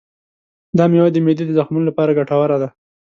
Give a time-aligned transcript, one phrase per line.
[0.77, 2.67] دا مېوه د معدې د زخمونو لپاره ګټوره ده.